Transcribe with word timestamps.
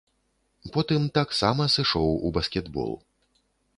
Потым 0.77 1.03
таксама 1.19 1.67
сышоў 1.75 2.09
у 2.31 2.33
баскетбол. 2.39 2.91